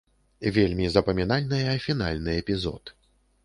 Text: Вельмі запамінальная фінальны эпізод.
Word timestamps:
Вельмі 0.55 0.87
запамінальная 0.95 1.77
фінальны 1.87 2.31
эпізод. 2.41 2.99